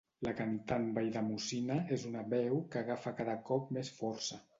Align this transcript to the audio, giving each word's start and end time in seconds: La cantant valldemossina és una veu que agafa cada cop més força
La 0.27 0.31
cantant 0.37 0.85
valldemossina 0.95 1.77
és 1.97 2.05
una 2.11 2.23
veu 2.31 2.57
que 2.73 2.81
agafa 2.81 3.13
cada 3.21 3.37
cop 3.51 3.69
més 3.79 3.93
força 4.01 4.41